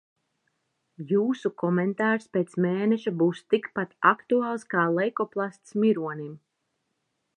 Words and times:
Jūsu 1.09 1.51
komentārs 1.63 2.25
pēc 2.37 2.55
mēneša 2.65 3.13
būs 3.19 3.43
tikpat 3.55 3.93
aktuāls 4.13 4.67
kā 4.75 4.87
leikoplasts 4.97 5.77
mironim. 5.85 6.33